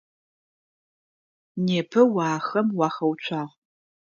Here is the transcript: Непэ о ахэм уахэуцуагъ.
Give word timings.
Непэ 1.65 2.01
о 2.21 2.23
ахэм 2.35 2.67
уахэуцуагъ. 2.77 3.53